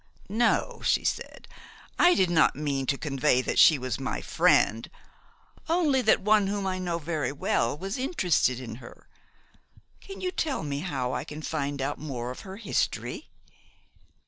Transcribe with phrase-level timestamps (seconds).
[0.29, 1.47] "No," she said,
[1.99, 4.89] "I did not mean to convey that she was my friend;
[5.69, 9.07] only that one whom I know well was interested in her.
[9.99, 13.29] Can you tell me how I can find out more of her history?"